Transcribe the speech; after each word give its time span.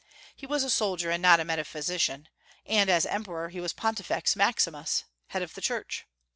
He 0.35 0.47
was 0.47 0.63
a 0.63 0.69
soldier, 0.71 1.11
and 1.11 1.21
not 1.21 1.39
a 1.39 1.45
metaphysician; 1.45 2.27
and, 2.65 2.89
as 2.89 3.05
Emperor, 3.05 3.49
he 3.49 3.61
was 3.61 3.71
Pontifex 3.71 4.35
Maximus, 4.35 5.03
head 5.27 5.43
of 5.43 5.53
the 5.53 5.61
Church. 5.61 6.07